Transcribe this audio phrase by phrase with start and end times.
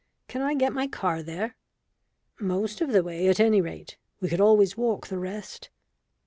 [0.27, 1.55] Can I get my car there?"
[2.39, 5.69] "Most of the way at any rate we could always walk the rest."